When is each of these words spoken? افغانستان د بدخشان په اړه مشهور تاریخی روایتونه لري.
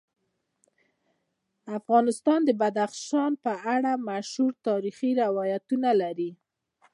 افغانستان 1.79 2.39
د 2.45 2.49
بدخشان 2.61 3.31
په 3.43 3.51
اړه 3.75 3.91
مشهور 4.09 4.53
تاریخی 4.67 5.11
روایتونه 5.23 5.89
لري. 6.01 6.31